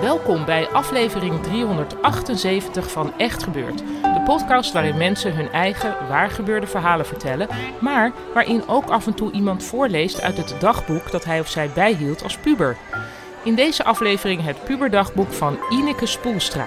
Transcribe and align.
Welkom 0.00 0.44
bij 0.44 0.68
aflevering 0.68 1.42
378 1.42 2.90
van 2.90 3.12
Echt 3.18 3.42
Gebeurd. 3.42 3.78
De 4.02 4.22
podcast 4.24 4.72
waarin 4.72 4.96
mensen 4.96 5.34
hun 5.34 5.50
eigen 5.50 5.94
waargebeurde 6.08 6.66
verhalen 6.66 7.06
vertellen, 7.06 7.48
maar 7.80 8.12
waarin 8.34 8.68
ook 8.68 8.88
af 8.88 9.06
en 9.06 9.14
toe 9.14 9.32
iemand 9.32 9.64
voorleest 9.64 10.20
uit 10.20 10.36
het 10.36 10.54
dagboek 10.58 11.10
dat 11.10 11.24
hij 11.24 11.40
of 11.40 11.48
zij 11.48 11.70
bijhield 11.74 12.22
als 12.22 12.38
puber. 12.38 12.76
In 13.44 13.54
deze 13.54 13.84
aflevering 13.84 14.44
het 14.44 14.64
puberdagboek 14.64 15.32
van 15.32 15.58
Ineke 15.70 16.06
Spoelstra. 16.06 16.66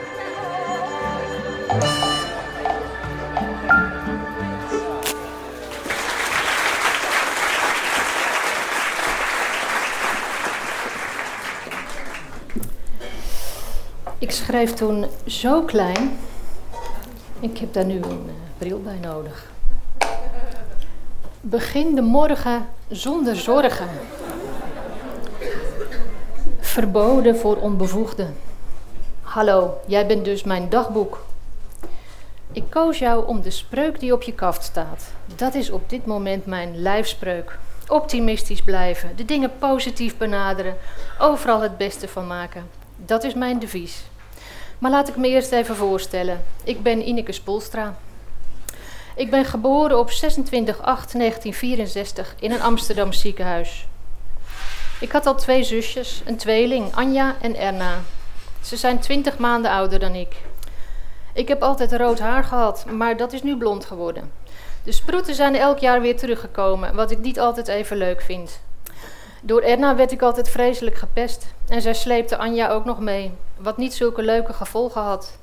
Schreef 14.44 14.74
toen 14.74 15.06
zo 15.28 15.62
klein. 15.62 16.18
Ik 17.40 17.58
heb 17.58 17.74
daar 17.74 17.86
nu 17.86 17.96
een 17.96 18.04
eh, 18.28 18.34
bril 18.58 18.82
bij 18.82 18.98
nodig. 19.02 19.52
Begin 21.42 21.96
de 21.96 22.02
morgen 22.02 22.68
zonder 22.88 23.36
zorgen. 23.36 23.88
Verboden 26.60 27.38
voor 27.38 27.56
onbevoegden. 27.56 28.36
Hallo, 29.22 29.78
jij 29.86 30.08
bent 30.08 30.26
dus 30.26 30.44
mijn 30.44 30.70
dagboek. 30.70 31.26
Ik 32.52 32.64
koos 32.70 33.00
jou 33.00 33.28
om 33.28 33.42
de 33.42 33.52
spreuk 33.52 34.00
die 34.00 34.14
op 34.14 34.22
je 34.22 34.34
kaft 34.34 34.64
staat. 34.64 35.12
Dat 35.36 35.54
is 35.54 35.70
op 35.70 35.90
dit 35.90 36.06
moment 36.06 36.46
mijn 36.46 36.82
lijfspreuk. 36.82 37.58
Optimistisch 37.88 38.62
blijven, 38.62 39.16
de 39.16 39.26
dingen 39.26 39.52
positief 39.60 40.18
benaderen, 40.18 40.76
overal 41.20 41.62
het 41.62 41.78
beste 41.78 42.08
van 42.08 42.28
maken. 42.28 42.70
Dat 42.96 43.24
is 43.24 43.34
mijn 43.34 43.60
devies. 43.60 44.04
Maar 44.84 44.92
laat 44.92 45.08
ik 45.08 45.16
me 45.16 45.28
eerst 45.28 45.52
even 45.52 45.76
voorstellen. 45.76 46.44
Ik 46.64 46.84
ben 46.84 47.08
Ineke 47.08 47.32
Spolstra. 47.32 47.96
Ik 49.16 49.30
ben 49.30 49.46
geboren 49.46 50.00
op 50.00 50.10
26-8-1964 50.12 50.16
in 52.40 52.52
een 52.52 52.62
Amsterdam 52.62 53.14
ziekenhuis. 53.14 53.88
Ik 55.00 55.12
had 55.12 55.26
al 55.26 55.36
twee 55.36 55.64
zusjes, 55.64 56.22
een 56.26 56.38
tweeling, 56.38 56.96
Anja 56.96 57.36
en 57.42 57.56
Erna. 57.56 58.02
Ze 58.62 58.78
zijn 58.78 59.00
20 59.00 59.38
maanden 59.38 59.72
ouder 59.72 60.00
dan 60.00 60.16
ik. 60.16 60.36
Ik 61.34 61.48
heb 61.48 61.62
altijd 61.62 61.94
rood 61.94 62.20
haar 62.20 62.44
gehad, 62.44 62.86
maar 62.86 63.18
dat 63.18 63.34
is 63.34 63.44
nu 63.44 63.58
blond 63.58 63.86
geworden. 63.86 64.32
De 64.84 64.92
sproeten 64.92 65.36
zijn 65.36 65.56
elk 65.56 65.80
jaar 65.80 66.02
weer 66.02 66.18
teruggekomen, 66.18 66.96
wat 66.96 67.12
ik 67.12 67.20
niet 67.20 67.40
altijd 67.40 67.68
even 67.68 67.98
leuk 67.98 68.22
vind. 68.22 68.60
Door 69.46 69.62
Erna 69.62 69.96
werd 69.96 70.12
ik 70.12 70.22
altijd 70.22 70.50
vreselijk 70.50 70.96
gepest 70.96 71.54
en 71.68 71.82
zij 71.82 71.94
sleepte 71.94 72.38
Anja 72.38 72.70
ook 72.70 72.86
nog 72.86 73.00
mee, 73.00 73.32
wat 73.58 73.78
niet 73.78 73.94
zulke 73.94 74.22
leuke 74.22 74.54
gevolgen 74.54 75.02
had. 75.02 75.38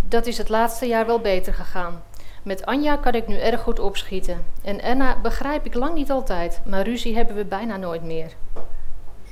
Dat 0.00 0.26
is 0.26 0.38
het 0.38 0.48
laatste 0.48 0.86
jaar 0.86 1.06
wel 1.06 1.20
beter 1.20 1.54
gegaan. 1.54 2.02
Met 2.42 2.66
Anja 2.66 2.96
kan 2.96 3.12
ik 3.12 3.26
nu 3.26 3.36
erg 3.38 3.60
goed 3.60 3.78
opschieten. 3.78 4.44
En 4.62 4.82
Erna 4.82 5.16
begrijp 5.22 5.66
ik 5.66 5.74
lang 5.74 5.94
niet 5.94 6.10
altijd, 6.10 6.60
maar 6.64 6.84
ruzie 6.84 7.16
hebben 7.16 7.36
we 7.36 7.44
bijna 7.44 7.76
nooit 7.76 8.02
meer. 8.02 8.32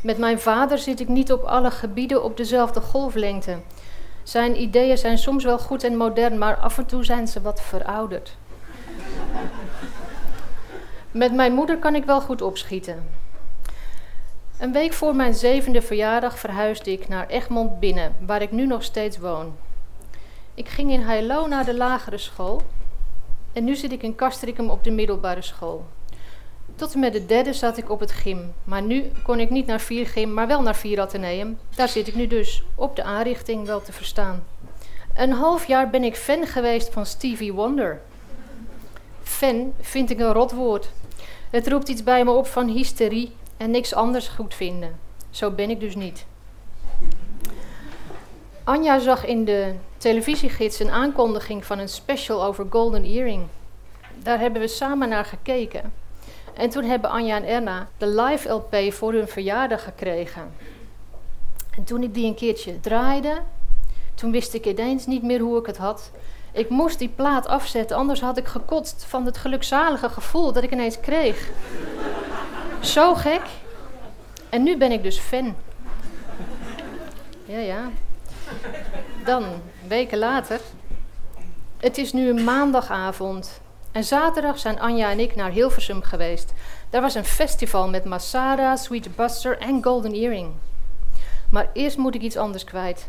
Met 0.01 0.19
mijn 0.19 0.41
vader 0.41 0.79
zit 0.79 1.01
ik 1.01 1.09
niet 1.09 1.33
op 1.33 1.43
alle 1.43 1.71
gebieden 1.71 2.25
op 2.25 2.37
dezelfde 2.37 2.81
golflengte. 2.81 3.59
Zijn 4.23 4.61
ideeën 4.61 4.99
zijn 4.99 5.19
soms 5.19 5.45
wel 5.45 5.59
goed 5.59 5.85
en 5.85 5.97
modern, 5.97 6.39
maar 6.39 6.57
af 6.57 6.79
en 6.79 6.87
toe 6.87 7.05
zijn 7.05 7.29
ze 7.29 7.41
wat 7.41 7.61
verouderd. 7.61 8.37
Met 11.11 11.33
mijn 11.33 11.53
moeder 11.53 11.79
kan 11.79 11.95
ik 11.95 12.05
wel 12.05 12.21
goed 12.21 12.43
opschieten. 12.43 13.23
Een 14.59 14.73
week 14.73 14.93
voor 14.93 15.17
mijn 15.17 15.35
zevende 15.35 15.83
verjaardag 15.83 16.39
verhuisde 16.39 16.93
ik 16.93 17.09
naar 17.09 17.27
Egmond 17.27 17.81
binnen, 17.81 18.17
waar 18.27 18.43
ik 18.43 18.53
nu 18.53 18.67
nog 18.67 18.83
steeds 18.83 19.19
woon. 19.19 19.57
Ik 20.55 20.69
ging 20.69 20.91
in 20.91 21.01
Heilo 21.01 21.47
naar 21.47 21.65
de 21.65 21.75
lagere 21.75 22.19
school 22.19 22.63
en 23.53 23.65
nu 23.65 23.75
zit 23.75 23.93
ik 23.93 24.03
in 24.03 24.15
Castricum 24.15 24.71
op 24.71 24.85
de 24.85 24.91
middelbare 24.91 25.43
school. 25.43 25.85
Tot 26.77 26.95
en 26.95 27.01
met 27.01 27.13
de 27.13 27.27
derde 27.27 27.53
zat 27.53 27.77
ik 27.77 27.91
op 27.91 28.01
het 28.01 28.11
gym, 28.11 28.53
maar 28.65 28.83
nu 28.83 29.11
kon 29.23 29.41
ik 29.41 29.51
niet 29.51 29.67
naar 29.67 29.81
vier 29.81 30.07
gym, 30.07 30.33
maar 30.35 30.47
wel 30.47 30.63
naar 30.63 30.77
vier 30.77 31.01
ateneum. 31.01 31.59
Daar 31.75 31.89
zit 31.89 32.09
ik 32.09 32.15
nu 32.15 32.27
dus, 32.27 32.63
op 32.75 32.97
de 32.97 33.03
aanrichting 33.03 33.67
wel 33.67 33.83
te 33.83 33.93
verstaan. 33.93 34.45
Een 35.15 35.33
half 35.33 35.67
jaar 35.67 35.91
ben 35.91 36.05
ik 36.05 36.17
fan 36.17 36.47
geweest 36.47 36.93
van 36.93 37.07
Stevie 37.07 37.53
Wonder. 37.53 38.01
Fan 39.23 39.73
vind 39.81 40.11
ik 40.11 40.19
een 40.19 40.33
rot 40.33 40.53
woord. 40.53 40.91
Het 41.51 41.69
roept 41.69 41.89
iets 41.89 42.03
bij 42.03 42.25
me 42.25 42.31
op 42.31 42.47
van 42.47 42.69
hysterie 42.69 43.33
en 43.57 43.71
niks 43.71 43.95
anders 43.95 44.29
goed 44.29 44.55
vinden. 44.55 44.99
Zo 45.31 45.51
ben 45.51 45.71
ik 45.71 45.81
dus 45.81 45.95
niet. 45.95 46.27
Anja 48.65 48.99
zag 48.99 49.27
in 49.27 49.45
de 49.45 49.75
televisiegids 49.97 50.79
een 50.79 50.91
aankondiging 50.91 51.65
van 51.65 51.79
een 51.79 51.89
special 51.89 52.45
over 52.45 52.67
Golden 52.71 53.05
Earring. 53.05 53.47
Daar 54.23 54.39
hebben 54.39 54.61
we 54.61 54.69
samen 54.69 55.09
naar 55.09 55.25
gekeken. 55.25 55.93
En 56.55 56.71
toen 56.71 56.85
hebben 56.85 57.11
Anja 57.11 57.37
en 57.37 57.47
Erna 57.47 57.89
de 57.99 58.07
live 58.07 58.49
LP 58.49 58.93
voor 58.93 59.13
hun 59.13 59.29
verjaardag 59.29 59.85
gekregen. 59.85 60.53
En 61.77 61.85
toen 61.85 62.03
ik 62.03 62.15
die 62.15 62.27
een 62.27 62.35
keertje 62.35 62.81
draaide, 62.81 63.41
toen 64.15 64.31
wist 64.31 64.55
ik 64.55 64.67
ineens 64.67 65.07
niet 65.07 65.23
meer 65.23 65.41
hoe 65.41 65.59
ik 65.59 65.67
het 65.67 65.77
had. 65.77 66.11
Ik 66.53 66.69
moest 66.69 66.99
die 66.99 67.09
plaat 67.09 67.47
afzetten, 67.47 67.97
anders 67.97 68.21
had 68.21 68.37
ik 68.37 68.47
gekotst 68.47 69.05
van 69.09 69.27
het 69.27 69.37
gelukzalige 69.37 70.09
gevoel 70.09 70.53
dat 70.53 70.63
ik 70.63 70.73
ineens 70.73 71.01
kreeg. 71.01 71.51
Zo 72.85 73.15
gek. 73.15 73.43
En 74.49 74.63
nu 74.63 74.77
ben 74.77 74.93
ik 74.93 75.03
dus 75.03 75.19
fan. 75.19 75.57
Ja, 77.45 77.59
ja. 77.59 77.91
Dan, 79.25 79.45
weken 79.87 80.19
later. 80.19 80.61
Het 81.77 81.99
is 81.99 82.13
nu 82.13 82.35
maandagavond. 82.35 83.61
En 83.93 84.05
zaterdag 84.05 84.59
zijn 84.59 84.81
Anja 84.81 85.11
en 85.11 85.21
ik 85.21 85.37
naar 85.37 85.51
Hilversum 85.51 86.03
geweest. 86.03 86.53
Daar 86.91 87.01
was 87.01 87.15
een 87.15 87.25
festival 87.25 87.89
met 87.89 88.05
Masada, 88.05 88.77
Sweet 88.77 89.17
Buster 89.17 89.59
en 89.59 89.85
Golden 89.85 90.13
Earring. 90.13 90.53
Maar 91.51 91.69
eerst 91.73 91.97
moet 91.97 92.15
ik 92.15 92.23
iets 92.23 92.37
anders 92.37 92.65
kwijt. 92.65 93.07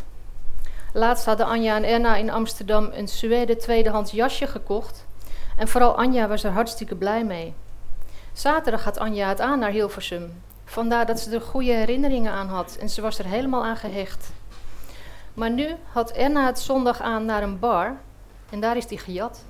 Laatst 0.93 1.25
hadden 1.25 1.45
Anja 1.45 1.75
en 1.75 1.83
Erna 1.83 2.15
in 2.15 2.29
Amsterdam 2.29 2.89
een 2.93 3.07
Suède 3.07 3.55
tweedehands 3.55 4.11
jasje 4.11 4.47
gekocht. 4.47 5.05
En 5.57 5.67
vooral 5.67 5.97
Anja 5.97 6.27
was 6.27 6.43
er 6.43 6.51
hartstikke 6.51 6.95
blij 6.95 7.23
mee. 7.23 7.53
Zaterdag 8.35 8.81
gaat 8.81 8.97
Anja 8.97 9.27
het 9.27 9.41
aan 9.41 9.59
naar 9.59 9.71
Hilversum. 9.71 10.41
Vandaar 10.65 11.05
dat 11.05 11.19
ze 11.19 11.35
er 11.35 11.41
goede 11.41 11.71
herinneringen 11.71 12.31
aan 12.31 12.47
had 12.47 12.77
en 12.79 12.89
ze 12.89 13.01
was 13.01 13.19
er 13.19 13.25
helemaal 13.25 13.63
aan 13.63 13.77
gehecht. 13.77 14.31
Maar 15.33 15.49
nu 15.49 15.75
had 15.91 16.11
Erna 16.11 16.45
het 16.45 16.59
zondag 16.59 17.01
aan 17.01 17.25
naar 17.25 17.43
een 17.43 17.59
bar 17.59 17.97
en 18.49 18.59
daar 18.59 18.77
is 18.77 18.87
die 18.87 18.97
gejat. 18.97 19.43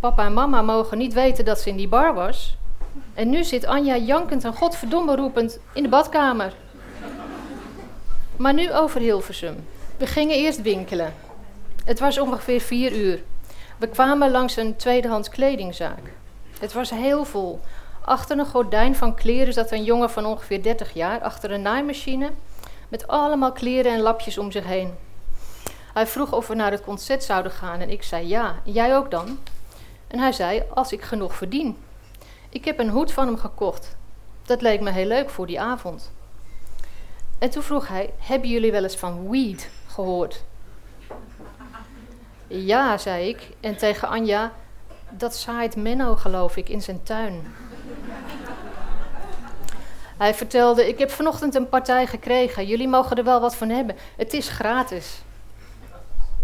Papa 0.00 0.24
en 0.24 0.32
mama 0.32 0.62
mogen 0.62 0.98
niet 0.98 1.12
weten 1.12 1.44
dat 1.44 1.60
ze 1.60 1.68
in 1.68 1.76
die 1.76 1.88
bar 1.88 2.14
was. 2.14 2.56
En 3.14 3.30
nu 3.30 3.44
zit 3.44 3.66
Anja 3.66 3.96
jankend 3.96 4.44
en 4.44 4.54
godverdomme 4.54 5.16
roepend 5.16 5.58
in 5.72 5.82
de 5.82 5.88
badkamer. 5.88 6.52
Maar 8.36 8.54
nu 8.54 8.72
over 8.72 9.00
Hilversum. 9.00 9.66
We 9.96 10.06
gingen 10.06 10.36
eerst 10.36 10.62
winkelen. 10.62 11.14
Het 11.84 11.98
was 11.98 12.18
ongeveer 12.18 12.60
vier 12.60 12.92
uur. 12.92 13.22
We 13.78 13.88
kwamen 13.88 14.30
langs 14.30 14.56
een 14.56 14.76
tweedehands 14.76 15.28
kledingzaak. 15.28 16.20
Het 16.62 16.72
was 16.72 16.90
heel 16.90 17.24
vol. 17.24 17.60
Achter 18.04 18.38
een 18.38 18.46
gordijn 18.46 18.96
van 18.96 19.14
kleren 19.14 19.52
zat 19.52 19.70
een 19.70 19.84
jongen 19.84 20.10
van 20.10 20.26
ongeveer 20.26 20.62
30 20.62 20.94
jaar 20.94 21.20
achter 21.20 21.50
een 21.50 21.62
naaimachine 21.62 22.30
met 22.88 23.06
allemaal 23.06 23.52
kleren 23.52 23.92
en 23.92 24.00
lapjes 24.00 24.38
om 24.38 24.52
zich 24.52 24.64
heen. 24.64 24.94
Hij 25.92 26.06
vroeg 26.06 26.32
of 26.32 26.46
we 26.46 26.54
naar 26.54 26.70
het 26.70 26.82
concert 26.82 27.24
zouden 27.24 27.52
gaan 27.52 27.80
en 27.80 27.90
ik 27.90 28.02
zei 28.02 28.28
ja. 28.28 28.54
Jij 28.64 28.96
ook 28.96 29.10
dan? 29.10 29.38
En 30.06 30.18
hij 30.18 30.32
zei 30.32 30.62
als 30.74 30.92
ik 30.92 31.02
genoeg 31.02 31.34
verdien. 31.34 31.76
Ik 32.48 32.64
heb 32.64 32.78
een 32.78 32.90
hoed 32.90 33.12
van 33.12 33.26
hem 33.26 33.38
gekocht. 33.38 33.96
Dat 34.42 34.62
leek 34.62 34.80
me 34.80 34.90
heel 34.90 35.06
leuk 35.06 35.30
voor 35.30 35.46
die 35.46 35.60
avond. 35.60 36.12
En 37.38 37.50
toen 37.50 37.62
vroeg 37.62 37.88
hij: 37.88 38.12
Hebben 38.18 38.48
jullie 38.48 38.72
wel 38.72 38.82
eens 38.82 38.96
van 38.96 39.30
weed 39.30 39.70
gehoord? 39.86 40.44
Ja, 42.46 42.98
zei 42.98 43.28
ik. 43.28 43.48
En 43.60 43.76
tegen 43.76 44.08
Anja: 44.08 44.52
Dat 45.18 45.36
zaait 45.36 45.76
Menno, 45.76 46.16
geloof 46.16 46.56
ik, 46.56 46.68
in 46.68 46.82
zijn 46.82 47.02
tuin. 47.02 47.54
Hij 50.16 50.34
vertelde: 50.34 50.88
Ik 50.88 50.98
heb 50.98 51.10
vanochtend 51.10 51.54
een 51.54 51.68
partij 51.68 52.06
gekregen. 52.06 52.66
Jullie 52.66 52.88
mogen 52.88 53.16
er 53.16 53.24
wel 53.24 53.40
wat 53.40 53.56
van 53.56 53.68
hebben. 53.68 53.96
Het 54.16 54.32
is 54.32 54.48
gratis. 54.48 55.22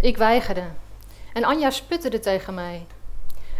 Ik 0.00 0.16
weigerde. 0.16 0.64
En 1.32 1.44
Anja 1.44 1.70
sputterde 1.70 2.20
tegen 2.20 2.54
mij. 2.54 2.86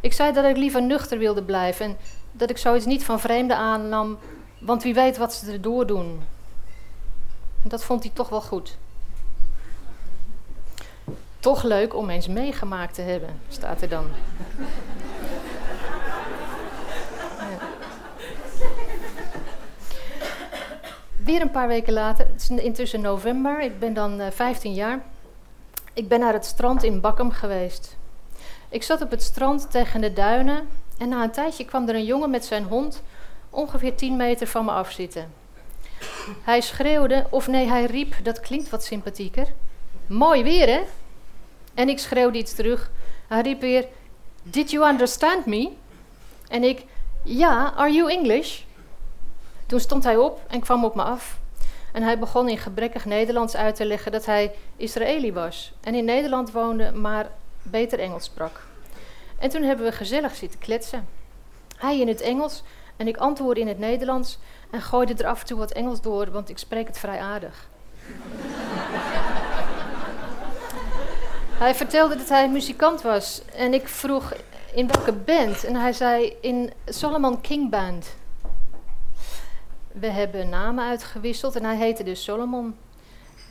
Ik 0.01 0.13
zei 0.13 0.33
dat 0.33 0.45
ik 0.45 0.57
liever 0.57 0.83
nuchter 0.83 1.19
wilde 1.19 1.43
blijven 1.43 1.87
en 1.87 1.97
dat 2.33 2.51
ik 2.51 2.59
zoiets 2.59 2.87
niet 2.87 3.05
van 3.05 3.21
vreemden 3.21 3.57
aannam, 3.57 4.19
want 4.59 4.83
wie 4.83 4.95
weet 4.95 5.17
wat 5.17 5.35
ze 5.35 5.53
erdoor 5.53 5.87
doen. 5.87 6.23
En 7.63 7.69
dat 7.69 7.85
vond 7.85 8.03
hij 8.03 8.13
toch 8.15 8.29
wel 8.29 8.41
goed. 8.41 8.77
Toch 11.39 11.63
leuk 11.63 11.95
om 11.95 12.11
eens 12.11 12.29
meegemaakt 12.29 12.95
te 12.95 13.03
hebben, 13.03 13.41
staat 13.49 13.83
er 13.83 13.89
dan. 13.89 14.07
Weer 21.17 21.41
een 21.41 21.51
paar 21.51 21.69
weken 21.69 21.93
later, 21.93 22.27
het 22.27 22.43
is 22.43 22.51
intussen 22.51 23.01
november, 23.01 23.61
ik 23.61 23.79
ben 23.79 23.95
dan 23.95 24.21
uh, 24.21 24.27
15 24.31 24.75
jaar. 24.75 25.03
Ik 25.93 26.09
ben 26.09 26.21
naar 26.21 26.33
het 26.33 26.45
strand 26.45 26.83
in 26.83 27.01
Bakkum 27.01 27.31
geweest. 27.31 27.97
Ik 28.69 28.83
zat 28.83 29.03
op 29.03 29.11
het 29.11 29.23
strand 29.23 29.71
tegen 29.71 30.01
de 30.01 30.13
duinen 30.13 30.69
en 30.99 31.09
na 31.09 31.23
een 31.23 31.31
tijdje 31.31 31.65
kwam 31.65 31.89
er 31.89 31.95
een 31.95 32.05
jongen 32.05 32.31
met 32.31 32.45
zijn 32.45 32.65
hond 32.65 33.03
ongeveer 33.51 33.95
10 33.95 34.17
meter 34.17 34.47
van 34.47 34.65
me 34.65 34.71
af 34.71 34.91
zitten. 34.91 35.33
Hij 36.43 36.61
schreeuwde, 36.61 37.27
of 37.31 37.47
nee, 37.47 37.67
hij 37.67 37.85
riep, 37.85 38.15
dat 38.23 38.41
klinkt 38.41 38.71
wat 38.71 38.85
sympathieker. 38.85 39.47
Mooi 40.07 40.43
weer, 40.43 40.67
hè? 40.67 40.81
En 41.79 41.89
ik 41.89 41.99
schreeuwde 41.99 42.39
iets 42.39 42.55
terug. 42.55 42.91
Hij 43.27 43.41
riep 43.41 43.61
weer, 43.61 43.87
Did 44.43 44.71
you 44.71 44.91
understand 44.91 45.47
me? 45.47 45.71
En 46.49 46.65
ik, 46.65 46.85
ja, 47.25 47.73
are 47.77 47.93
you 47.93 48.11
English? 48.11 48.63
Toen 49.67 49.81
stond 49.81 50.05
hij 50.05 50.17
op 50.17 50.41
en 50.49 50.61
kwam 50.61 50.85
op 50.85 50.95
me 50.95 51.03
af. 51.03 51.39
En 51.93 52.03
hij 52.03 52.19
begon 52.19 52.49
in 52.49 52.59
gebrekkig 52.59 53.05
Nederlands 53.05 53.57
uit 53.57 53.77
te 53.77 53.85
leggen 53.85 54.13
dat 54.13 54.27
hij 54.27 54.55
Israëli 54.77 55.33
was. 55.33 55.73
En 55.81 55.95
in 55.95 56.05
Nederland 56.05 56.53
woonde, 56.53 56.93
maar 56.93 57.31
beter 57.63 57.99
Engels 57.99 58.25
sprak. 58.25 58.67
En 59.39 59.49
toen 59.49 59.63
hebben 59.63 59.87
we 59.87 59.93
gezellig 59.93 60.35
zitten 60.35 60.59
kletsen. 60.59 61.09
Hij 61.77 62.01
in 62.01 62.09
het 62.09 62.21
Engels 62.21 62.63
en 62.97 63.09
ik 63.09 63.17
antwoordde 63.17 63.61
in 63.61 63.69
het 63.69 63.79
Nederlands 63.79 64.39
en 64.71 64.83
gooide 64.83 65.15
er 65.15 65.27
af 65.27 65.41
en 65.41 65.47
toe 65.47 65.59
wat 65.59 65.73
Engels 65.73 66.01
door, 66.01 66.31
want 66.31 66.49
ik 66.49 66.59
spreek 66.59 66.87
het 66.87 66.99
vrij 66.99 67.21
aardig. 67.21 67.69
Hij 71.59 71.75
vertelde 71.75 72.17
dat 72.17 72.29
hij 72.29 72.49
muzikant 72.49 73.03
was 73.03 73.43
en 73.55 73.75
ik 73.75 73.89
vroeg 73.89 74.33
in 74.75 74.87
welke 74.87 75.13
band 75.13 75.65
en 75.65 75.77
hij 75.77 75.93
zei 75.93 76.37
in 76.41 76.73
Solomon 76.87 77.41
King 77.41 77.71
Band. 77.71 78.17
We 79.93 80.07
hebben 80.07 80.49
namen 80.49 80.85
uitgewisseld 80.85 81.57
en 81.57 81.65
hij 81.65 81.77
heette 81.77 82.03
dus 82.03 82.25
Solomon. 82.25 82.77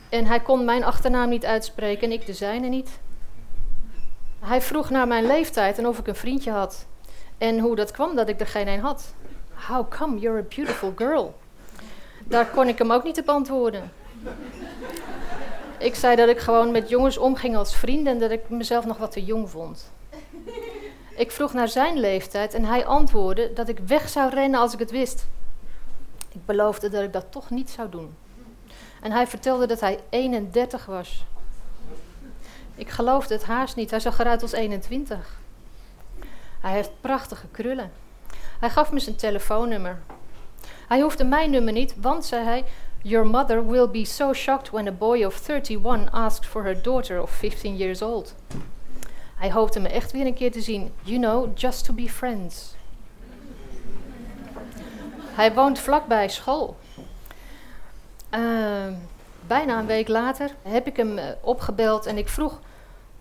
En 0.08 0.26
hij 0.26 0.40
kon 0.40 0.64
mijn 0.64 0.84
achternaam 0.84 1.28
niet 1.28 1.44
uitspreken 1.44 2.02
en 2.02 2.12
ik 2.12 2.26
de 2.26 2.32
zijne 2.32 2.68
niet. 2.68 2.90
Hij 4.40 4.62
vroeg 4.62 4.90
naar 4.90 5.06
mijn 5.06 5.26
leeftijd 5.26 5.78
en 5.78 5.86
of 5.86 5.98
ik 5.98 6.06
een 6.06 6.14
vriendje 6.14 6.50
had. 6.50 6.86
En 7.38 7.58
hoe 7.58 7.76
dat 7.76 7.90
kwam 7.90 8.16
dat 8.16 8.28
ik 8.28 8.40
er 8.40 8.46
geen 8.46 8.68
een 8.68 8.80
had. 8.80 9.14
How 9.54 9.90
come 9.90 10.18
you're 10.18 10.38
a 10.38 10.54
beautiful 10.54 10.92
girl? 10.96 11.34
Daar 12.24 12.46
kon 12.46 12.68
ik 12.68 12.78
hem 12.78 12.92
ook 12.92 13.04
niet 13.04 13.18
op 13.18 13.28
antwoorden. 13.28 13.92
Ik 15.78 15.94
zei 15.94 16.16
dat 16.16 16.28
ik 16.28 16.38
gewoon 16.38 16.70
met 16.70 16.88
jongens 16.88 17.18
omging 17.18 17.56
als 17.56 17.76
vrienden 17.76 18.12
en 18.12 18.18
dat 18.18 18.30
ik 18.30 18.48
mezelf 18.48 18.84
nog 18.84 18.96
wat 18.96 19.12
te 19.12 19.24
jong 19.24 19.50
vond. 19.50 19.92
Ik 21.16 21.30
vroeg 21.30 21.52
naar 21.52 21.68
zijn 21.68 21.98
leeftijd 21.98 22.54
en 22.54 22.64
hij 22.64 22.86
antwoordde 22.86 23.52
dat 23.52 23.68
ik 23.68 23.78
weg 23.78 24.08
zou 24.08 24.30
rennen 24.30 24.60
als 24.60 24.72
ik 24.72 24.78
het 24.78 24.90
wist. 24.90 25.26
Ik 26.32 26.44
beloofde 26.44 26.88
dat 26.88 27.02
ik 27.02 27.12
dat 27.12 27.26
toch 27.30 27.50
niet 27.50 27.70
zou 27.70 27.88
doen. 27.88 28.16
En 29.02 29.12
hij 29.12 29.26
vertelde 29.26 29.66
dat 29.66 29.80
hij 29.80 29.98
31 30.08 30.86
was. 30.86 31.24
Ik 32.74 32.88
geloofde 32.88 33.34
het 33.34 33.44
haast 33.44 33.76
niet. 33.76 33.90
Hij 33.90 34.00
zag 34.00 34.18
eruit 34.18 34.42
als 34.42 34.52
21. 34.52 35.40
Hij 36.60 36.72
heeft 36.72 36.90
prachtige 37.00 37.46
krullen. 37.50 37.92
Hij 38.60 38.70
gaf 38.70 38.92
me 38.92 38.98
zijn 38.98 39.16
telefoonnummer. 39.16 39.98
Hij 40.88 41.00
hoefde 41.00 41.24
mijn 41.24 41.50
nummer 41.50 41.72
niet, 41.72 41.94
want, 42.00 42.24
zei 42.24 42.44
hij, 42.44 42.64
Your 43.02 43.26
mother 43.26 43.62
will 43.62 43.88
be 43.88 44.04
so 44.04 44.32
shocked 44.32 44.72
when 44.72 44.88
a 44.88 44.92
boy 44.92 45.26
of 45.26 45.34
31 45.34 46.10
asks 46.12 46.46
for 46.46 46.62
her 46.62 46.82
daughter 46.82 47.20
of 47.20 47.30
15 47.30 47.76
years 47.76 48.02
old. 48.02 48.34
Hij 49.36 49.50
hoopte 49.50 49.80
me 49.80 49.88
echt 49.88 50.12
weer 50.12 50.26
een 50.26 50.34
keer 50.34 50.52
te 50.52 50.60
zien. 50.60 50.92
You 51.02 51.18
know, 51.18 51.58
just 51.58 51.84
to 51.84 51.92
be 51.92 52.08
friends. 52.08 52.74
Hij 55.20 55.54
woont 55.54 55.78
vlakbij 55.78 56.28
school. 56.28 56.76
Uh, 58.34 58.86
bijna 59.46 59.78
een 59.78 59.86
week 59.86 60.08
later 60.08 60.50
heb 60.62 60.86
ik 60.86 60.96
hem 60.96 61.18
uh, 61.18 61.24
opgebeld 61.40 62.06
en 62.06 62.18
ik 62.18 62.28
vroeg 62.28 62.60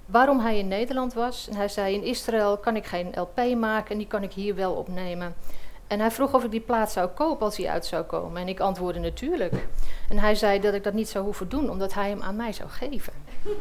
waarom 0.06 0.40
hij 0.40 0.58
in 0.58 0.68
Nederland 0.68 1.14
was. 1.14 1.48
En 1.50 1.56
hij 1.56 1.68
zei: 1.68 1.94
In 1.94 2.04
Israël 2.04 2.58
kan 2.58 2.76
ik 2.76 2.86
geen 2.86 3.12
LP 3.16 3.56
maken 3.56 3.92
en 3.92 3.98
die 3.98 4.08
kan 4.08 4.24
ik 4.24 4.34
hier 4.34 4.56
wel 4.56 4.74
opnemen. 4.74 5.36
En 5.88 6.00
hij 6.00 6.12
vroeg 6.12 6.34
of 6.34 6.44
ik 6.44 6.52
die 6.52 6.60
plaat 6.60 6.92
zou 6.92 7.08
kopen 7.08 7.46
als 7.46 7.58
hij 7.58 7.70
uit 7.70 7.86
zou 7.86 8.04
komen. 8.04 8.42
En 8.42 8.48
ik 8.48 8.60
antwoordde 8.60 9.00
natuurlijk. 9.00 9.54
En 10.10 10.20
hij 10.20 10.36
zei 10.36 10.60
dat 10.60 10.74
ik 10.74 10.84
dat 10.84 10.94
niet 10.94 11.10
zou 11.10 11.24
hoeven 11.24 11.50
doen, 11.50 11.70
omdat 11.70 11.94
hij 11.94 12.10
hem 12.10 12.22
aan 12.22 12.36
mij 12.36 12.54
zou 12.54 12.70
geven. 12.70 13.14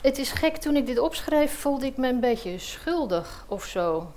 Het 0.00 0.18
is 0.18 0.32
gek, 0.32 0.56
toen 0.56 0.76
ik 0.76 0.86
dit 0.86 0.98
opschreef, 0.98 1.58
voelde 1.58 1.86
ik 1.86 1.96
me 1.96 2.08
een 2.08 2.20
beetje 2.20 2.58
schuldig 2.58 3.44
of 3.48 3.64
zo. 3.64 4.12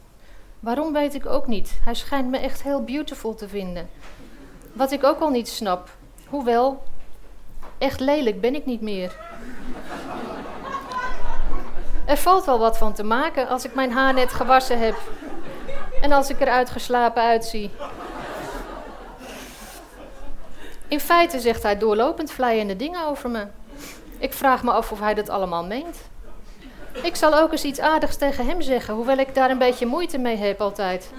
Waarom 0.60 0.94
weet 0.94 1.14
ik 1.14 1.26
ook 1.26 1.48
niet. 1.48 1.80
Hij 1.84 1.94
schijnt 1.94 2.30
me 2.30 2.38
echt 2.38 2.64
heel 2.64 2.84
beautiful 2.84 3.36
te 3.36 3.48
vinden. 3.48 3.90
Wat 4.74 4.92
ik 4.92 5.04
ook 5.04 5.20
al 5.20 5.30
niet 5.30 5.48
snap. 5.48 5.90
Hoewel, 6.28 6.84
echt 7.78 8.00
lelijk 8.00 8.42
ben 8.42 8.56
ik 8.56 8.66
niet 8.66 8.82
meer. 8.82 9.18
Er 12.10 12.18
valt 12.18 12.46
wel 12.46 12.60
wat 12.60 12.78
van 12.78 12.94
te 12.94 13.04
maken 13.04 13.48
als 13.48 13.66
ik 13.66 13.76
mijn 13.76 13.92
haar 13.92 14.14
net 14.14 14.34
gewassen 14.34 14.80
heb. 14.80 14.96
En 16.02 16.12
als 16.12 16.30
ik 16.30 16.42
er 16.42 16.50
uitgeslapen 16.50 17.24
uitzie. 17.24 17.72
In 20.88 21.00
feite 21.00 21.40
zegt 21.40 21.64
hij 21.64 21.78
doorlopend 21.78 22.32
vlijende 22.32 22.76
dingen 22.76 23.06
over 23.06 23.30
me. 23.30 23.48
Ik 24.18 24.34
vraag 24.34 24.64
me 24.64 24.72
af 24.72 24.92
of 24.92 25.00
hij 25.00 25.14
dat 25.14 25.30
allemaal 25.30 25.66
meent. 25.66 25.98
Ik 27.04 27.16
zal 27.16 27.38
ook 27.38 27.52
eens 27.52 27.64
iets 27.64 27.80
aardigs 27.80 28.16
tegen 28.16 28.46
hem 28.46 28.62
zeggen, 28.62 28.94
hoewel 28.94 29.18
ik 29.18 29.36
daar 29.36 29.50
een 29.50 29.58
beetje 29.58 29.86
moeite 29.86 30.18
mee 30.18 30.38
heb 30.38 30.62
altijd. 30.62 31.12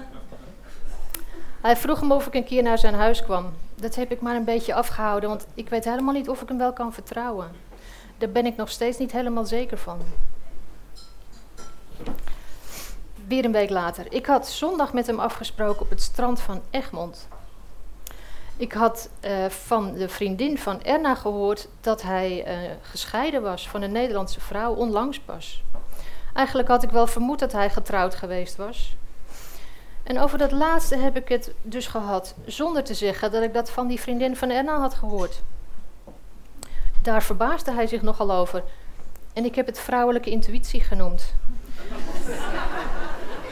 Hij 1.61 1.77
vroeg 1.77 2.01
me 2.01 2.13
of 2.13 2.27
ik 2.27 2.33
een 2.33 2.45
keer 2.45 2.63
naar 2.63 2.77
zijn 2.77 2.93
huis 2.93 3.23
kwam. 3.23 3.53
Dat 3.75 3.95
heb 3.95 4.11
ik 4.11 4.21
maar 4.21 4.35
een 4.35 4.45
beetje 4.45 4.73
afgehouden, 4.73 5.29
want 5.29 5.45
ik 5.53 5.69
weet 5.69 5.85
helemaal 5.85 6.13
niet 6.13 6.29
of 6.29 6.41
ik 6.41 6.47
hem 6.47 6.57
wel 6.57 6.73
kan 6.73 6.93
vertrouwen. 6.93 7.51
Daar 8.17 8.29
ben 8.29 8.45
ik 8.45 8.55
nog 8.55 8.69
steeds 8.69 8.97
niet 8.97 9.11
helemaal 9.11 9.45
zeker 9.45 9.77
van. 9.77 9.99
Weer 13.31 13.45
een 13.45 13.51
week 13.51 13.69
later. 13.69 14.05
Ik 14.09 14.25
had 14.25 14.49
zondag 14.49 14.93
met 14.93 15.07
hem 15.07 15.19
afgesproken 15.19 15.81
op 15.81 15.89
het 15.89 16.01
strand 16.01 16.39
van 16.39 16.61
Egmond. 16.69 17.27
Ik 18.57 18.71
had 18.71 19.09
uh, 19.25 19.45
van 19.45 19.93
de 19.93 20.09
vriendin 20.09 20.57
van 20.57 20.83
Erna 20.83 21.15
gehoord 21.15 21.67
dat 21.81 22.01
hij 22.01 22.47
uh, 22.47 22.71
gescheiden 22.81 23.41
was 23.41 23.69
van 23.69 23.81
een 23.81 23.91
Nederlandse 23.91 24.39
vrouw, 24.39 24.73
onlangs 24.73 25.19
pas. 25.19 25.63
Eigenlijk 26.33 26.67
had 26.67 26.83
ik 26.83 26.89
wel 26.89 27.07
vermoed 27.07 27.39
dat 27.39 27.51
hij 27.51 27.69
getrouwd 27.69 28.15
geweest 28.15 28.55
was. 28.55 28.95
En 30.03 30.19
over 30.19 30.37
dat 30.37 30.51
laatste 30.51 30.95
heb 30.95 31.15
ik 31.15 31.29
het 31.29 31.53
dus 31.61 31.87
gehad, 31.87 32.35
zonder 32.45 32.83
te 32.83 32.93
zeggen 32.93 33.31
dat 33.31 33.43
ik 33.43 33.53
dat 33.53 33.69
van 33.69 33.87
die 33.87 33.99
vriendin 33.99 34.35
van 34.35 34.49
Erna 34.49 34.79
had 34.79 34.93
gehoord. 34.93 35.41
Daar 37.01 37.23
verbaasde 37.23 37.71
hij 37.71 37.87
zich 37.87 38.01
nogal 38.01 38.31
over. 38.31 38.63
En 39.33 39.45
ik 39.45 39.55
heb 39.55 39.65
het 39.65 39.79
vrouwelijke 39.79 40.29
intuïtie 40.29 40.81
genoemd. 40.81 41.35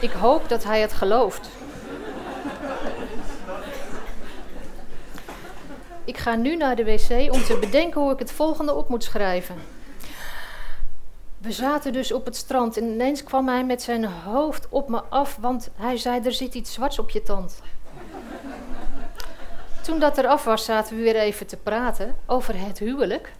Ik 0.00 0.10
hoop 0.10 0.48
dat 0.48 0.64
hij 0.64 0.80
het 0.80 0.92
gelooft. 0.92 1.48
Ik 6.04 6.16
ga 6.16 6.34
nu 6.34 6.56
naar 6.56 6.76
de 6.76 6.84
wc 6.84 7.32
om 7.32 7.42
te 7.42 7.58
bedenken 7.60 8.00
hoe 8.00 8.12
ik 8.12 8.18
het 8.18 8.32
volgende 8.32 8.74
op 8.74 8.88
moet 8.88 9.04
schrijven. 9.04 9.56
We 11.38 11.52
zaten 11.52 11.92
dus 11.92 12.12
op 12.12 12.24
het 12.24 12.36
strand 12.36 12.76
en 12.76 12.84
ineens 12.84 13.22
kwam 13.22 13.48
hij 13.48 13.64
met 13.64 13.82
zijn 13.82 14.04
hoofd 14.04 14.66
op 14.68 14.88
me 14.88 15.02
af, 15.02 15.36
want 15.40 15.70
hij 15.74 15.96
zei: 15.96 16.20
Er 16.24 16.32
zit 16.32 16.54
iets 16.54 16.72
zwarts 16.72 16.98
op 16.98 17.10
je 17.10 17.22
tand. 17.22 17.60
Toen 19.82 19.98
dat 19.98 20.18
er 20.18 20.26
af 20.26 20.44
was, 20.44 20.64
zaten 20.64 20.96
we 20.96 21.02
weer 21.02 21.16
even 21.16 21.46
te 21.46 21.56
praten 21.56 22.16
over 22.26 22.54
het 22.58 22.78
huwelijk. 22.78 23.32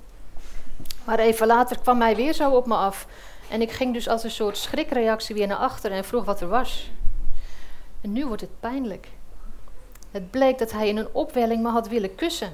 Maar 1.04 1.18
even 1.18 1.46
later 1.46 1.78
kwam 1.78 2.00
hij 2.00 2.16
weer 2.16 2.32
zo 2.32 2.50
op 2.50 2.66
me 2.66 2.74
af. 2.74 3.06
En 3.50 3.60
ik 3.60 3.70
ging 3.70 3.94
dus 3.94 4.08
als 4.08 4.24
een 4.24 4.30
soort 4.30 4.56
schrikreactie 4.56 5.34
weer 5.34 5.46
naar 5.46 5.56
achter 5.56 5.92
en 5.92 6.04
vroeg 6.04 6.24
wat 6.24 6.40
er 6.40 6.48
was. 6.48 6.90
En 8.00 8.12
nu 8.12 8.26
wordt 8.26 8.40
het 8.40 8.60
pijnlijk. 8.60 9.08
Het 10.10 10.30
bleek 10.30 10.58
dat 10.58 10.72
hij 10.72 10.88
in 10.88 10.96
een 10.96 11.08
opwelling 11.12 11.62
me 11.62 11.68
had 11.68 11.88
willen 11.88 12.14
kussen. 12.14 12.52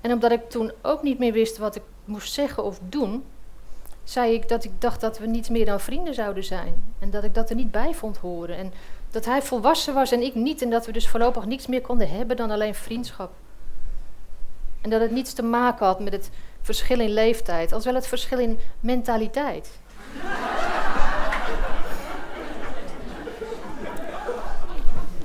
En 0.00 0.12
omdat 0.12 0.32
ik 0.32 0.50
toen 0.50 0.72
ook 0.82 1.02
niet 1.02 1.18
meer 1.18 1.32
wist 1.32 1.58
wat 1.58 1.76
ik 1.76 1.82
moest 2.04 2.32
zeggen 2.32 2.64
of 2.64 2.80
doen, 2.88 3.24
zei 4.04 4.34
ik 4.34 4.48
dat 4.48 4.64
ik 4.64 4.70
dacht 4.78 5.00
dat 5.00 5.18
we 5.18 5.26
niets 5.26 5.48
meer 5.48 5.66
dan 5.66 5.80
vrienden 5.80 6.14
zouden 6.14 6.44
zijn. 6.44 6.94
En 6.98 7.10
dat 7.10 7.24
ik 7.24 7.34
dat 7.34 7.50
er 7.50 7.56
niet 7.56 7.70
bij 7.70 7.94
vond 7.94 8.16
horen. 8.16 8.56
En 8.56 8.72
dat 9.10 9.24
hij 9.24 9.42
volwassen 9.42 9.94
was 9.94 10.12
en 10.12 10.22
ik 10.22 10.34
niet. 10.34 10.62
En 10.62 10.70
dat 10.70 10.86
we 10.86 10.92
dus 10.92 11.08
voorlopig 11.08 11.46
niets 11.46 11.66
meer 11.66 11.80
konden 11.80 12.08
hebben 12.08 12.36
dan 12.36 12.50
alleen 12.50 12.74
vriendschap. 12.74 13.32
En 14.80 14.90
dat 14.90 15.00
het 15.00 15.10
niets 15.10 15.32
te 15.32 15.42
maken 15.42 15.86
had 15.86 16.00
met 16.00 16.12
het 16.12 16.30
verschil 16.60 17.00
in 17.00 17.12
leeftijd, 17.12 17.72
als 17.72 17.84
wel 17.84 17.94
het 17.94 18.06
verschil 18.06 18.38
in 18.38 18.58
mentaliteit. 18.80 19.80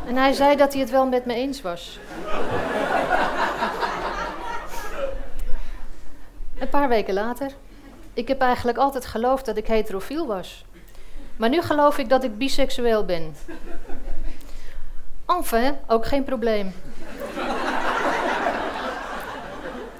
En 0.07 0.15
hij 0.15 0.33
zei 0.33 0.55
dat 0.55 0.71
hij 0.71 0.81
het 0.81 0.91
wel 0.91 1.07
met 1.07 1.25
me 1.25 1.33
eens 1.33 1.61
was. 1.61 1.99
Een 6.59 6.69
paar 6.69 6.89
weken 6.89 7.13
later. 7.13 7.51
Ik 8.13 8.27
heb 8.27 8.41
eigenlijk 8.41 8.77
altijd 8.77 9.05
geloofd 9.05 9.45
dat 9.45 9.57
ik 9.57 9.67
heterofiel 9.67 10.27
was. 10.27 10.65
Maar 11.35 11.49
nu 11.49 11.61
geloof 11.61 11.97
ik 11.97 12.09
dat 12.09 12.23
ik 12.23 12.37
biseksueel 12.37 13.05
ben. 13.05 13.35
Enfin, 15.25 15.77
ook 15.87 16.05
geen 16.05 16.23
probleem. 16.23 16.73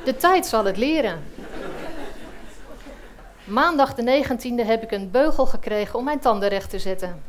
De 0.04 0.16
tijd 0.18 0.46
zal 0.46 0.66
het 0.66 0.78
leren. 0.78 1.24
Maandag 3.48 3.94
de 3.94 4.24
19e 4.24 4.66
heb 4.66 4.84
ik 4.84 4.92
een 4.92 5.12
beugel 5.12 5.46
gekregen 5.46 6.00
om 6.00 6.06
mijn 6.06 6.20
tanden 6.20 6.50
recht 6.50 6.70
te 6.70 6.80
zetten. 6.80 7.22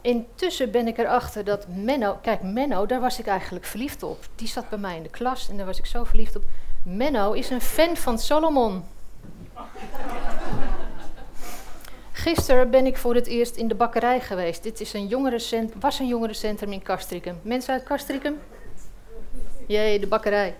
Intussen 0.00 0.70
ben 0.70 0.86
ik 0.86 0.98
erachter 0.98 1.44
dat 1.44 1.66
Menno, 1.68 2.18
kijk 2.22 2.42
Menno, 2.42 2.86
daar 2.86 3.00
was 3.00 3.18
ik 3.18 3.26
eigenlijk 3.26 3.64
verliefd 3.64 4.02
op. 4.02 4.18
Die 4.34 4.48
zat 4.48 4.68
bij 4.68 4.78
mij 4.78 4.96
in 4.96 5.02
de 5.02 5.08
klas 5.08 5.48
en 5.48 5.56
daar 5.56 5.66
was 5.66 5.78
ik 5.78 5.86
zo 5.86 6.04
verliefd 6.04 6.36
op. 6.36 6.44
Menno 6.84 7.32
is 7.32 7.50
een 7.50 7.60
fan 7.60 7.96
van 7.96 8.18
Solomon. 8.18 8.84
Gisteren 12.12 12.70
ben 12.70 12.86
ik 12.86 12.96
voor 12.96 13.14
het 13.14 13.26
eerst 13.26 13.56
in 13.56 13.68
de 13.68 13.74
bakkerij 13.74 14.20
geweest. 14.20 14.62
Dit 14.62 14.80
is 14.80 14.92
een 14.92 15.06
jongerencent, 15.06 15.72
was 15.80 15.98
een 15.98 16.06
jongerencentrum 16.06 16.72
in 16.72 16.82
Castricum. 16.82 17.40
Mensen 17.42 17.72
uit 17.72 17.82
Castricum? 17.82 18.38
Jee, 19.66 20.00
de 20.00 20.06
bakkerij. 20.06 20.54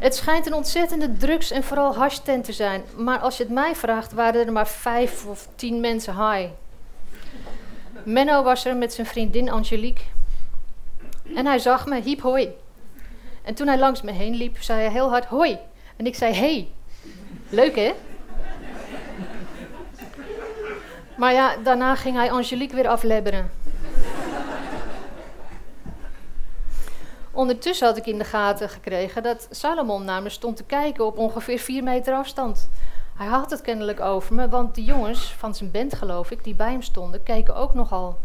Het 0.00 0.14
schijnt 0.14 0.46
een 0.46 0.54
ontzettende 0.54 1.16
drugs- 1.16 1.50
en 1.50 1.62
vooral 1.62 1.94
hashtent 1.94 2.44
te 2.44 2.52
zijn. 2.52 2.82
Maar 2.96 3.18
als 3.18 3.36
je 3.36 3.42
het 3.42 3.52
mij 3.52 3.74
vraagt, 3.74 4.12
waren 4.12 4.46
er 4.46 4.52
maar 4.52 4.68
vijf 4.68 5.26
of 5.26 5.48
tien 5.54 5.80
mensen 5.80 6.30
high. 6.30 6.50
Menno 8.02 8.42
was 8.42 8.64
er 8.64 8.76
met 8.76 8.92
zijn 8.92 9.06
vriendin 9.06 9.50
Angelique. 9.50 10.04
En 11.34 11.46
hij 11.46 11.58
zag 11.58 11.86
me, 11.86 12.00
hiep 12.00 12.20
hoi. 12.20 12.48
En 13.42 13.54
toen 13.54 13.66
hij 13.66 13.78
langs 13.78 14.02
me 14.02 14.10
heen 14.12 14.34
liep, 14.34 14.62
zei 14.62 14.80
hij 14.80 14.90
heel 14.90 15.10
hard 15.10 15.24
hoi. 15.24 15.58
En 15.96 16.06
ik 16.06 16.14
zei 16.14 16.34
hey. 16.34 16.68
Leuk 17.48 17.76
hè? 17.76 17.92
Maar 21.16 21.32
ja, 21.32 21.56
daarna 21.56 21.94
ging 21.94 22.16
hij 22.16 22.30
Angelique 22.30 22.76
weer 22.76 22.88
aflebberen. 22.88 23.50
Ondertussen 27.32 27.86
had 27.86 27.96
ik 27.96 28.06
in 28.06 28.18
de 28.18 28.24
gaten 28.24 28.68
gekregen 28.68 29.22
dat 29.22 29.46
Salomon 29.50 30.04
naar 30.04 30.22
me 30.22 30.28
stond 30.28 30.56
te 30.56 30.64
kijken 30.64 31.06
op 31.06 31.18
ongeveer 31.18 31.58
vier 31.58 31.82
meter 31.82 32.14
afstand. 32.14 32.68
Hij 33.16 33.26
had 33.26 33.50
het 33.50 33.60
kennelijk 33.60 34.00
over 34.00 34.34
me, 34.34 34.48
want 34.48 34.74
de 34.74 34.84
jongens 34.84 35.32
van 35.32 35.54
zijn 35.54 35.70
band, 35.70 35.94
geloof 35.94 36.30
ik, 36.30 36.44
die 36.44 36.54
bij 36.54 36.70
hem 36.70 36.82
stonden, 36.82 37.22
keken 37.22 37.54
ook 37.54 37.74
nogal. 37.74 38.18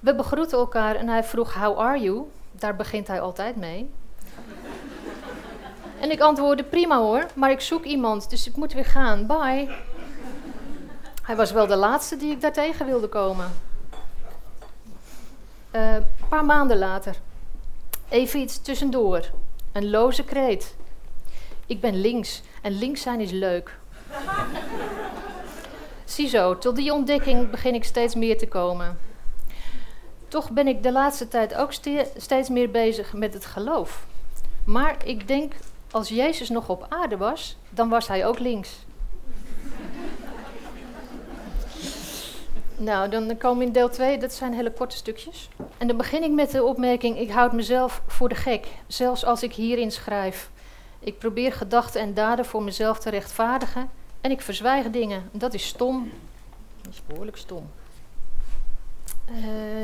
We 0.00 0.14
begroeten 0.14 0.58
elkaar 0.58 0.94
en 0.96 1.08
hij 1.08 1.24
vroeg: 1.24 1.54
How 1.54 1.78
are 1.78 2.00
you? 2.00 2.22
Daar 2.52 2.76
begint 2.76 3.06
hij 3.06 3.20
altijd 3.20 3.56
mee. 3.56 3.90
En 6.00 6.10
ik 6.10 6.20
antwoordde: 6.20 6.64
Prima 6.64 6.98
hoor, 6.98 7.26
maar 7.34 7.50
ik 7.50 7.60
zoek 7.60 7.84
iemand, 7.84 8.30
dus 8.30 8.48
ik 8.48 8.56
moet 8.56 8.72
weer 8.72 8.84
gaan. 8.84 9.26
Bye. 9.26 9.68
Hij 11.22 11.36
was 11.36 11.52
wel 11.52 11.66
de 11.66 11.76
laatste 11.76 12.16
die 12.16 12.32
ik 12.32 12.40
daartegen 12.40 12.86
wilde 12.86 13.08
komen. 13.08 13.52
Uh, 15.72 15.94
een 15.94 16.06
paar 16.28 16.44
maanden 16.44 16.78
later. 16.78 17.16
Even 18.08 18.40
iets 18.40 18.62
tussendoor. 18.62 19.30
Een 19.72 19.90
loze 19.90 20.24
kreet. 20.24 20.76
Ik 21.66 21.80
ben 21.80 22.00
links 22.00 22.42
en 22.62 22.78
links 22.78 23.02
zijn 23.02 23.20
is 23.20 23.30
leuk. 23.30 23.78
Ziezo, 26.04 26.58
tot 26.58 26.76
die 26.76 26.92
ontdekking 26.92 27.50
begin 27.50 27.74
ik 27.74 27.84
steeds 27.84 28.14
meer 28.14 28.38
te 28.38 28.48
komen. 28.48 28.98
Toch 30.28 30.50
ben 30.50 30.66
ik 30.66 30.82
de 30.82 30.92
laatste 30.92 31.28
tijd 31.28 31.54
ook 31.54 31.72
steeds 32.16 32.48
meer 32.48 32.70
bezig 32.70 33.12
met 33.12 33.34
het 33.34 33.44
geloof. 33.44 34.06
Maar 34.64 35.06
ik 35.06 35.28
denk, 35.28 35.52
als 35.90 36.08
Jezus 36.08 36.48
nog 36.48 36.68
op 36.68 36.86
aarde 36.88 37.16
was, 37.16 37.56
dan 37.70 37.88
was 37.88 38.08
hij 38.08 38.26
ook 38.26 38.38
links. 38.38 38.70
Nou, 42.76 43.08
dan 43.08 43.36
komen 43.36 43.58
we 43.58 43.64
in 43.64 43.72
deel 43.72 43.88
2, 43.88 44.18
dat 44.18 44.32
zijn 44.32 44.54
hele 44.54 44.72
korte 44.72 44.96
stukjes. 44.96 45.48
En 45.84 45.90
dan 45.90 45.98
begin 45.98 46.22
ik 46.22 46.32
met 46.32 46.50
de 46.50 46.64
opmerking: 46.64 47.18
ik 47.18 47.30
houd 47.30 47.52
mezelf 47.52 48.02
voor 48.06 48.28
de 48.28 48.34
gek, 48.34 48.66
zelfs 48.86 49.24
als 49.24 49.42
ik 49.42 49.52
hierin 49.52 49.90
schrijf. 49.90 50.50
Ik 50.98 51.18
probeer 51.18 51.52
gedachten 51.52 52.00
en 52.00 52.14
daden 52.14 52.44
voor 52.44 52.62
mezelf 52.62 52.98
te 52.98 53.10
rechtvaardigen 53.10 53.90
en 54.20 54.30
ik 54.30 54.40
verzwijg 54.40 54.90
dingen. 54.90 55.28
Dat 55.32 55.54
is 55.54 55.66
stom. 55.66 56.10
Dat 56.82 56.92
is 56.92 57.02
behoorlijk 57.06 57.36
stom. 57.36 57.70
Uh, 59.30 59.36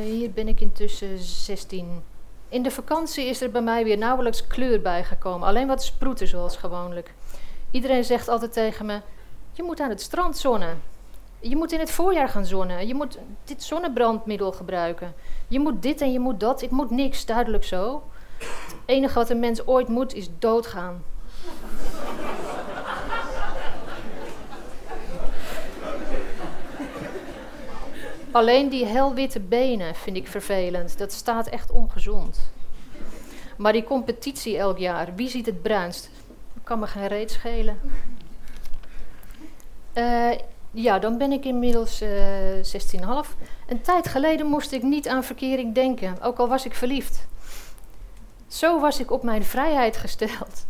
hier 0.05 0.31
ben 0.31 0.49
ik 0.49 0.61
intussen 0.61 1.19
16. 1.19 2.03
In 2.49 2.63
de 2.63 2.71
vakantie 2.71 3.25
is 3.25 3.41
er 3.41 3.51
bij 3.51 3.63
mij 3.63 3.85
weer 3.85 3.99
nauwelijks 3.99 4.47
kleur 4.47 4.81
bijgekomen, 4.81 5.49
alleen 5.49 5.67
wat 5.67 5.85
sproeten 5.85 6.29
zoals 6.29 6.57
gewoonlijk. 6.57 7.15
Iedereen 7.71 8.05
zegt 8.05 8.29
altijd 8.29 8.53
tegen 8.53 8.87
me: 8.87 9.01
Je 9.53 9.63
moet 9.63 9.81
aan 9.81 9.91
het 9.91 10.01
strand 10.01 10.39
zonnen. 10.39 10.83
Je 11.41 11.57
moet 11.57 11.73
in 11.73 11.79
het 11.79 11.91
voorjaar 11.91 12.29
gaan 12.29 12.47
zonnen. 12.47 12.87
Je 12.87 12.95
moet 12.95 13.19
dit 13.45 13.63
zonnebrandmiddel 13.63 14.53
gebruiken. 14.53 15.15
Je 15.49 15.61
moet 15.61 15.83
dit 15.83 16.01
en 16.01 16.13
je 16.13 16.21
moet 16.21 16.41
dat. 16.41 16.63
Ik 16.63 16.71
moet 16.71 16.91
niks, 16.91 17.27
duidelijk 17.27 17.65
zo. 17.65 18.03
Het 18.39 18.77
enige 18.87 19.15
wat 19.15 19.31
een 19.31 19.41
mens 19.41 19.67
ooit 19.67 19.89
moet 19.89 20.15
is 20.15 20.29
doodgaan. 20.39 21.05
Alleen 28.31 28.69
die 28.69 28.87
helwitte 28.87 29.41
benen 29.41 29.95
vind 29.95 30.17
ik 30.17 30.29
vervelend. 30.29 30.99
Dat 30.99 31.13
staat 31.13 31.47
echt 31.47 31.71
ongezond. 31.71 32.53
Maar 33.57 33.73
die 33.73 33.85
competitie 33.85 34.57
elk 34.57 34.79
jaar, 34.79 35.15
wie 35.15 35.29
ziet 35.29 35.47
het 35.47 35.63
bruinst? 35.63 36.11
kan 36.71 36.79
me 36.79 36.87
geen 36.87 37.07
reet 37.07 37.31
schelen. 37.31 37.81
Uh, 39.95 40.31
ja, 40.71 40.99
dan 40.99 41.19
ben 41.19 41.33
ik 41.33 41.45
inmiddels 41.45 42.03
uh, 42.03 42.59
eh, 42.59 43.25
16,5. 43.25 43.29
Een 43.69 43.81
tijd 43.81 44.09
geleden 44.09 44.47
moest 44.47 44.73
ik 44.73 44.83
niet 44.83 45.09
aan 45.09 45.25
verkering 45.25 45.75
denken, 45.75 46.23
ook 46.23 46.39
al 46.39 46.49
was 46.49 46.65
ik 46.65 46.75
verliefd. 46.75 47.27
Zo 48.47 48.81
was 48.81 49.01
ik 49.01 49.11
op 49.11 49.23
mijn 49.23 49.45
vrijheid 49.45 49.97
gesteld. 49.97 50.67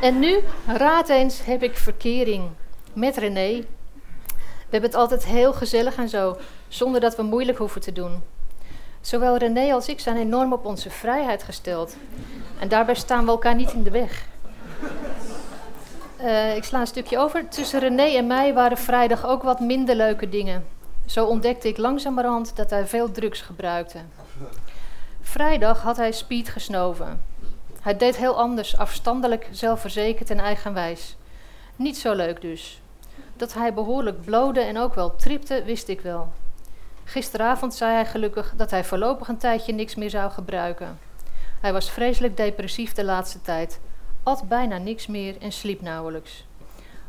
en 0.00 0.18
nu, 0.18 0.38
raad 0.66 1.08
eens, 1.08 1.44
heb 1.44 1.62
ik 1.62 1.76
verkering 1.76 2.48
met 2.92 3.16
René. 3.16 3.64
We 4.36 4.80
hebben 4.80 4.90
het 4.90 4.94
altijd 4.94 5.24
heel 5.24 5.52
gezellig 5.52 5.96
en 5.96 6.08
zo, 6.08 6.36
zonder 6.68 7.00
dat 7.00 7.16
we 7.16 7.22
moeilijk 7.22 7.58
hoeven 7.58 7.80
te 7.80 7.92
doen. 7.92 8.22
Zowel 9.00 9.36
René 9.36 9.72
als 9.72 9.88
ik 9.88 10.00
zijn 10.00 10.16
enorm 10.16 10.52
op 10.52 10.64
onze 10.64 10.90
vrijheid 10.90 11.42
gesteld. 11.42 11.96
En 12.58 12.68
daarbij 12.68 12.94
staan 12.94 13.24
we 13.24 13.30
elkaar 13.30 13.54
niet 13.54 13.72
in 13.72 13.82
de 13.82 13.90
weg. 13.90 14.26
Uh, 16.24 16.56
ik 16.56 16.64
sla 16.64 16.80
een 16.80 16.86
stukje 16.86 17.18
over. 17.18 17.48
Tussen 17.48 17.80
René 17.80 18.02
en 18.02 18.26
mij 18.26 18.54
waren 18.54 18.78
vrijdag 18.78 19.26
ook 19.26 19.42
wat 19.42 19.60
minder 19.60 19.94
leuke 19.94 20.28
dingen. 20.28 20.66
Zo 21.06 21.26
ontdekte 21.26 21.68
ik 21.68 21.76
langzamerhand 21.76 22.56
dat 22.56 22.70
hij 22.70 22.86
veel 22.86 23.10
drugs 23.10 23.40
gebruikte. 23.40 23.98
Vrijdag 25.20 25.82
had 25.82 25.96
hij 25.96 26.12
speed 26.12 26.48
gesnoven. 26.48 27.22
Hij 27.80 27.96
deed 27.96 28.16
heel 28.16 28.38
anders, 28.38 28.76
afstandelijk, 28.76 29.48
zelfverzekerd 29.50 30.30
en 30.30 30.38
eigenwijs. 30.38 31.16
Niet 31.76 31.98
zo 31.98 32.12
leuk 32.12 32.40
dus. 32.40 32.80
Dat 33.36 33.54
hij 33.54 33.74
behoorlijk 33.74 34.24
blode 34.24 34.60
en 34.60 34.78
ook 34.78 34.94
wel 34.94 35.16
tripte, 35.16 35.62
wist 35.64 35.88
ik 35.88 36.00
wel. 36.00 36.32
Gisteravond 37.04 37.74
zei 37.74 37.92
hij 37.92 38.06
gelukkig 38.06 38.52
dat 38.56 38.70
hij 38.70 38.84
voorlopig 38.84 39.28
een 39.28 39.36
tijdje 39.36 39.72
niks 39.72 39.94
meer 39.94 40.10
zou 40.10 40.30
gebruiken. 40.30 40.98
Hij 41.60 41.72
was 41.72 41.90
vreselijk 41.90 42.36
depressief 42.36 42.92
de 42.92 43.04
laatste 43.04 43.40
tijd 43.40 43.80
at 44.24 44.48
bijna 44.48 44.78
niks 44.78 45.06
meer 45.06 45.34
en 45.40 45.52
sliep 45.52 45.80
nauwelijks. 45.80 46.44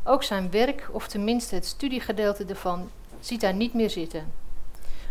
Ook 0.04 0.22
zijn 0.22 0.50
werk, 0.50 0.88
of 0.90 1.06
tenminste 1.06 1.54
het 1.54 1.66
studiegedeelte 1.66 2.44
ervan, 2.44 2.90
ziet 3.20 3.42
hij 3.42 3.52
niet 3.52 3.74
meer 3.74 3.90
zitten. 3.90 4.32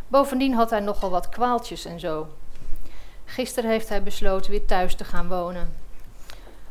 Bovendien 0.07 0.53
had 0.53 0.69
hij 0.69 0.79
nogal 0.79 1.09
wat 1.09 1.29
kwaaltjes 1.29 1.85
en 1.85 2.00
zo. 2.00 2.27
Gisteren 3.25 3.69
heeft 3.69 3.89
hij 3.89 4.03
besloten 4.03 4.51
weer 4.51 4.65
thuis 4.65 4.95
te 4.95 5.03
gaan 5.03 5.27
wonen. 5.27 5.74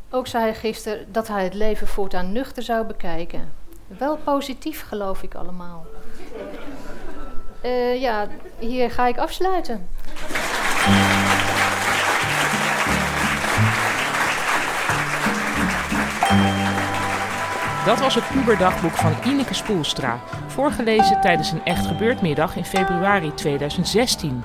Ook 0.09 0.27
zei 0.27 0.43
hij 0.43 0.55
gisteren 0.55 1.11
dat 1.11 1.27
hij 1.27 1.43
het 1.43 1.53
leven 1.53 1.87
voortaan 1.87 2.31
nuchter 2.31 2.63
zou 2.63 2.85
bekijken. 2.85 3.51
Wel 3.87 4.17
positief, 4.17 4.85
geloof 4.87 5.23
ik 5.23 5.35
allemaal. 5.35 5.85
eh, 7.61 8.01
ja, 8.01 8.27
hier 8.59 8.91
ga 8.91 9.07
ik 9.07 9.17
afsluiten. 9.17 9.87
Dat 17.85 17.99
was 17.99 18.15
het 18.15 18.29
puberdagboek 18.29 18.91
van 18.91 19.13
Ineke 19.25 19.53
Spoelstra, 19.53 20.19
voorgelezen 20.47 21.21
tijdens 21.21 21.51
een 21.51 21.65
echt 21.65 21.85
gebeurd 21.85 22.21
in 22.55 22.65
februari 22.65 23.33
2016. 23.33 24.43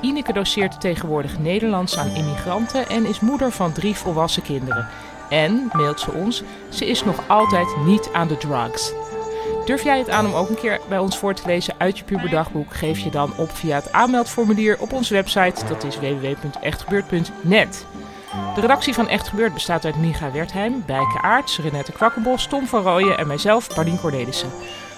Ineke 0.00 0.32
doseert 0.32 0.80
tegenwoordig 0.80 1.38
Nederlands 1.38 1.98
aan 1.98 2.14
immigranten 2.14 2.88
en 2.88 3.06
is 3.06 3.20
moeder 3.20 3.50
van 3.50 3.72
drie 3.72 3.94
volwassen 3.94 4.42
kinderen. 4.42 4.88
En, 5.28 5.70
mailt 5.72 6.00
ze 6.00 6.12
ons, 6.12 6.42
ze 6.68 6.86
is 6.86 7.04
nog 7.04 7.28
altijd 7.28 7.76
niet 7.84 8.10
aan 8.12 8.28
de 8.28 8.36
drugs. 8.36 8.92
Durf 9.64 9.82
jij 9.82 9.98
het 9.98 10.10
aan 10.10 10.26
om 10.26 10.34
ook 10.34 10.48
een 10.48 10.58
keer 10.58 10.80
bij 10.88 10.98
ons 10.98 11.18
voor 11.18 11.34
te 11.34 11.46
lezen 11.46 11.74
uit 11.78 11.98
je 11.98 12.04
puberdagboek? 12.04 12.74
Geef 12.74 12.98
je 12.98 13.10
dan 13.10 13.32
op 13.36 13.50
via 13.50 13.74
het 13.74 13.92
aanmeldformulier 13.92 14.80
op 14.80 14.92
onze 14.92 15.14
website, 15.14 15.66
dat 15.66 15.84
is 15.84 15.98
www.echtgebeurd.net. 15.98 17.86
De 18.54 18.60
redactie 18.60 18.94
van 18.94 19.08
Echt 19.08 19.28
Gebeurd 19.28 19.54
bestaat 19.54 19.84
uit 19.84 19.96
Micha 19.96 20.30
Wertheim, 20.30 20.82
Bijke 20.86 21.22
Aarts, 21.22 21.58
Renette 21.58 21.92
Kwakkenbos, 21.92 22.46
Tom 22.46 22.66
van 22.66 22.82
Rooyen 22.82 23.18
en 23.18 23.26
mijzelf, 23.26 23.74
Paulien 23.74 24.00
Cornelissen. 24.00 24.50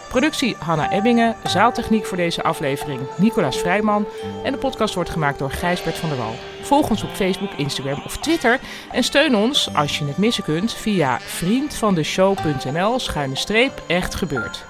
Productie 0.08 0.56
Hanna 0.58 0.90
Ebbingen, 0.90 1.36
zaaltechniek 1.44 2.06
voor 2.06 2.16
deze 2.16 2.42
aflevering 2.42 3.00
Nicolaas 3.16 3.56
Vrijman 3.56 4.06
en 4.44 4.52
de 4.52 4.58
podcast 4.58 4.94
wordt 4.94 5.10
gemaakt 5.10 5.38
door 5.38 5.50
Gijsbert 5.50 5.96
van 5.96 6.08
der 6.08 6.18
Wal. 6.18 6.34
Volg 6.62 6.90
ons 6.90 7.02
op 7.02 7.10
Facebook, 7.10 7.50
Instagram 7.56 8.02
of 8.04 8.16
Twitter 8.16 8.60
en 8.92 9.02
steun 9.02 9.36
ons, 9.36 9.74
als 9.74 9.98
je 9.98 10.04
het 10.04 10.16
missen 10.16 10.44
kunt, 10.44 10.72
via 10.72 11.18
vriendvandeshow.nl 11.20 12.98
schuine 12.98 13.36
streep 13.36 13.82
echt 13.86 14.14
gebeurd. 14.14 14.64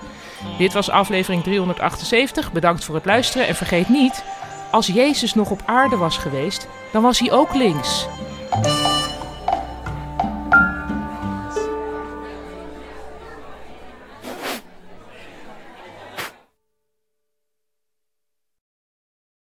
Dit 0.59 0.73
was 0.73 0.91
aflevering 0.91 1.43
378, 1.43 2.53
bedankt 2.53 2.85
voor 2.85 2.95
het 2.95 3.05
luisteren 3.05 3.47
en 3.47 3.55
vergeet 3.55 3.89
niet, 3.89 4.25
als 4.71 4.87
Jezus 4.87 5.35
nog 5.35 5.51
op 5.51 5.63
aarde 5.65 5.97
was 5.97 6.17
geweest, 6.19 6.69
dan 6.93 7.03
was 7.03 7.19
hij 7.19 7.33
ook 7.33 7.55
links. 7.55 8.09
Bye. 8.63 9.00